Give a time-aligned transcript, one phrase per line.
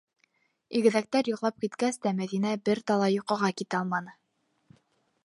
[0.79, 4.17] Игеҙәктәр йоҡлап киткәс тә Мәҙинә бер талай йоҡоға китә алманы.